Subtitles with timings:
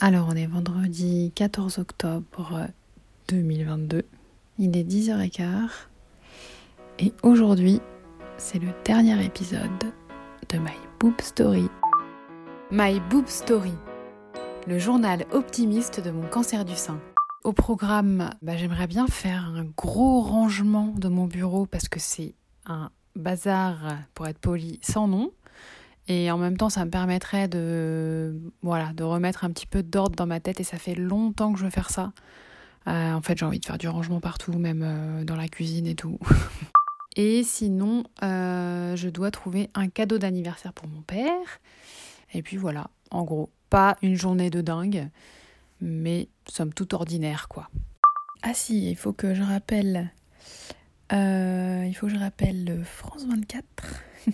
[0.00, 2.68] Alors, on est vendredi 14 octobre
[3.26, 4.04] 2022.
[4.60, 5.70] Il est 10h15.
[7.00, 7.80] Et aujourd'hui,
[8.36, 9.92] c'est le dernier épisode
[10.50, 11.68] de My Boob Story.
[12.70, 13.72] My Boob Story,
[14.68, 17.00] le journal optimiste de mon cancer du sein.
[17.42, 22.36] Au programme, bah, j'aimerais bien faire un gros rangement de mon bureau parce que c'est
[22.66, 25.32] un bazar, pour être poli, sans nom.
[26.08, 30.16] Et en même temps, ça me permettrait de, voilà, de remettre un petit peu d'ordre
[30.16, 30.58] dans ma tête.
[30.58, 32.12] Et ça fait longtemps que je veux faire ça.
[32.86, 35.86] Euh, en fait, j'ai envie de faire du rangement partout, même euh, dans la cuisine
[35.86, 36.18] et tout.
[37.16, 41.60] et sinon, euh, je dois trouver un cadeau d'anniversaire pour mon père.
[42.32, 45.10] Et puis voilà, en gros, pas une journée de dingue,
[45.82, 47.68] mais somme toute ordinaire, quoi.
[48.42, 50.10] Ah si, il faut que je rappelle.
[51.10, 53.64] il faut que je rappelle France 24.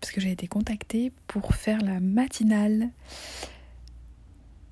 [0.00, 2.90] parce que j'ai été contactée pour faire la matinale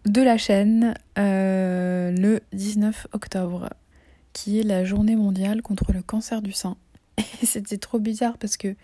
[0.07, 3.71] de la chaîne euh, le 19 octobre,
[4.33, 6.77] qui est la journée mondiale contre le cancer du sein.
[7.43, 8.77] Et c'était trop bizarre parce que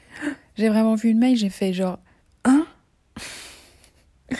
[0.56, 1.98] j'ai vraiment vu le mail, j'ai fait genre
[2.44, 2.66] Hein?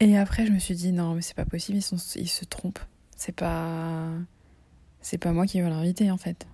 [0.00, 2.84] Et après je me suis dit non mais c'est pas possible, ils, se trompent.
[3.16, 4.08] C'est pas.
[5.00, 6.46] C'est pas moi qui veux l'inviter en fait.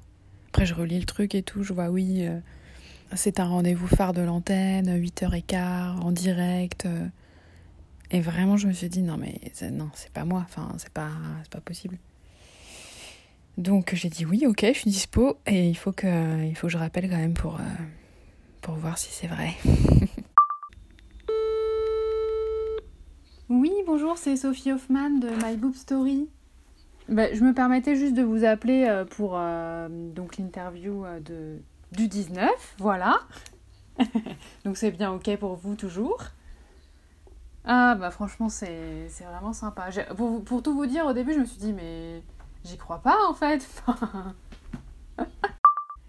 [0.48, 2.26] Après je relis le truc et tout, je vois oui.
[2.26, 2.38] Euh,
[3.14, 6.86] c'est un rendez-vous phare de l'antenne, 8h15, en direct.
[8.10, 11.10] Et vraiment, je me suis dit, non, mais non, c'est pas moi, enfin, c'est pas,
[11.50, 11.98] pas possible.
[13.58, 16.06] Donc j'ai dit oui, ok, je suis dispo, et il faut que,
[16.64, 17.64] je rappelle quand même pour, euh,
[18.62, 19.50] pour voir si c'est vrai.
[23.50, 26.28] oui, bonjour, c'est Sophie Hoffman de My Boob Story.
[27.08, 29.88] Bah, je me permettais juste de vous appeler euh, pour euh,
[30.38, 31.58] l'interview de
[31.92, 32.48] du 19,
[32.78, 33.20] voilà.
[34.64, 36.20] Donc c'est bien ok pour vous toujours.
[37.64, 39.88] Ah bah franchement c'est vraiment sympa.
[40.16, 42.22] Pour, pour, tout vous dire au début je me suis dit mais
[42.64, 43.68] j'y crois pas en fait.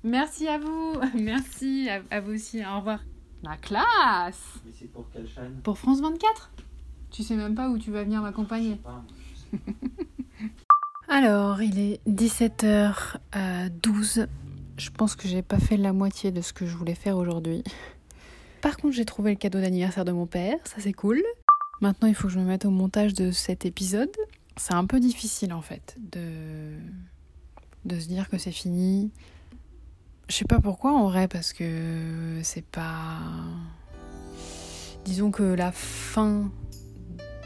[0.03, 0.95] Merci à vous.
[1.19, 2.65] Merci à, vous aussi.
[2.65, 2.99] Au revoir.
[3.41, 5.59] La classe Mais c'est pour quelle chaîne?
[5.63, 6.51] Pour France 24.
[7.11, 8.79] Tu sais même pas où tu vas venir m'accompagner.
[11.07, 14.27] Alors, il est 17h12
[14.77, 17.63] je pense que j'ai pas fait la moitié de ce que je voulais faire aujourd'hui.
[18.61, 21.21] Par contre, j'ai trouvé le cadeau d'anniversaire de mon père, ça c'est cool.
[21.81, 24.15] Maintenant, il faut que je me mette au montage de cet épisode.
[24.55, 26.77] C'est un peu difficile en fait de
[27.85, 29.11] de se dire que c'est fini.
[30.29, 33.19] Je sais pas pourquoi en vrai parce que c'est pas
[35.03, 36.49] disons que la fin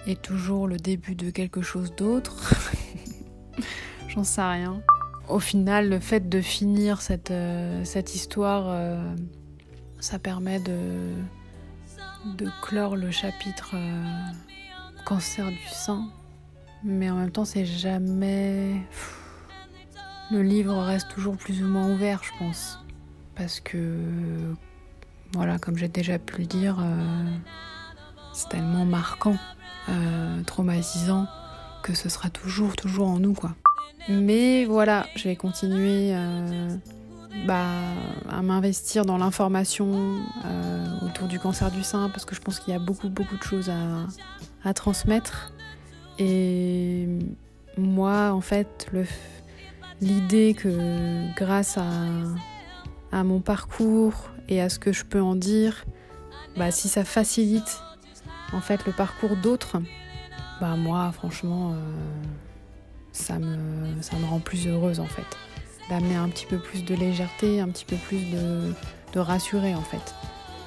[0.06, 2.54] est toujours le début de quelque chose d'autre.
[4.08, 4.84] J'en sais rien
[5.28, 7.84] au final, le fait de finir cette, euh,
[8.14, 9.16] histoire, euh,
[10.00, 11.14] ça permet de,
[12.38, 14.32] de clore le chapitre euh,
[15.06, 16.08] cancer du sein.
[16.84, 18.82] Mais en même temps, c'est jamais.
[20.32, 22.80] Le livre reste toujours plus ou moins ouvert, je pense.
[23.36, 23.98] Parce que,
[25.34, 26.78] voilà, comme j'ai déjà pu le dire,
[28.34, 29.38] c'est tellement marquant,
[30.46, 31.28] traumatisant,
[31.82, 33.56] que ce sera toujours, toujours en nous, quoi.
[34.10, 36.76] Mais voilà, je vais continuer euh,
[37.46, 37.66] bah,
[38.30, 42.74] à m'investir dans l'information euh, autour du cancer du sein parce que je pense qu'il
[42.74, 45.54] y a beaucoup, beaucoup de choses à, transmettre.
[46.20, 47.08] Et
[47.78, 48.92] moi, en fait,
[50.02, 55.86] l'idée que grâce à, mon parcours et à ce que je peux en dire,
[56.58, 57.82] bah, si ça facilite
[58.54, 59.78] en fait le parcours d'autres,
[60.60, 61.72] bah moi, franchement.
[61.74, 61.76] Euh,
[63.18, 65.26] ça me, ça me rend plus heureuse en fait.
[65.90, 68.74] D'amener un petit peu plus de légèreté, un petit peu plus de,
[69.14, 70.14] de rassurer en fait.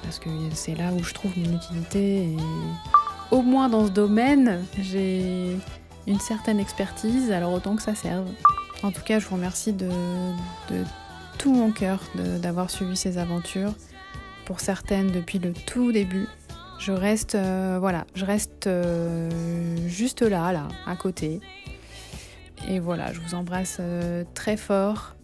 [0.03, 2.37] Parce que c'est là où je trouve mon utilité et
[3.29, 5.57] au moins dans ce domaine, j'ai
[6.07, 8.27] une certaine expertise, alors autant que ça serve.
[8.83, 9.87] En tout cas, je vous remercie de,
[10.69, 10.83] de
[11.37, 13.73] tout mon cœur d'avoir suivi ces aventures.
[14.45, 16.27] Pour certaines, depuis le tout début,
[16.79, 19.29] je reste, euh, voilà, je reste euh,
[19.87, 21.39] juste là, là, à côté.
[22.67, 25.15] Et voilà, je vous embrasse euh, très fort.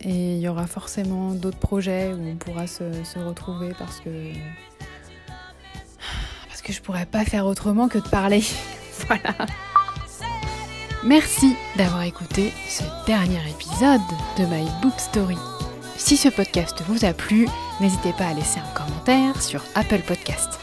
[0.00, 2.84] Et il y aura forcément d'autres projets où on pourra se,
[3.18, 4.10] retrouver parce que.
[6.48, 8.42] Parce que je pourrais pas faire autrement que de parler.
[9.06, 9.34] voilà.
[11.04, 14.00] Merci d'avoir écouté ce dernier épisode
[14.38, 15.38] de My Book Story.
[15.96, 17.48] Si ce podcast vous a plu,
[17.80, 20.58] n'hésitez pas à laisser un commentaire sur Apple Podcast.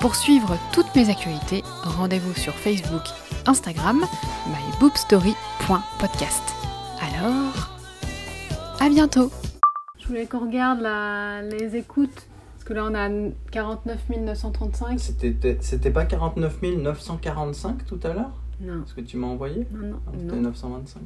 [0.00, 3.02] Pour suivre toutes mes actualités, rendez-vous sur Facebook,
[3.46, 4.04] Instagram,
[4.46, 6.42] myboobstory.podcast.
[7.02, 7.70] Alors,
[8.80, 9.30] à bientôt
[9.98, 10.80] Je voulais qu'on regarde
[11.50, 13.08] les écoutes, parce que là, on a
[13.50, 14.98] 49 935.
[15.00, 18.30] C'était c'était pas 49 945 tout à l'heure?
[18.60, 19.66] Non, Ce que tu m'as envoyé?
[19.70, 20.00] Non, non.
[20.06, 20.42] Ah, C'était non.
[20.42, 21.02] 925.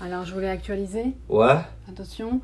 [0.00, 1.14] Alors, je voulais actualiser.
[1.28, 1.58] Ouais.
[1.88, 2.40] Attention.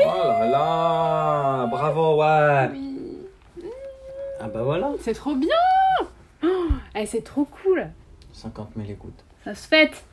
[0.00, 2.97] Oh là là Bravo, ouais Oui.
[4.40, 5.48] Ah bah voilà C'est trop bien
[6.42, 7.88] oh, eh, C'est trop cool.
[8.32, 9.24] 50 000 écoutes.
[9.44, 10.04] Ça se fête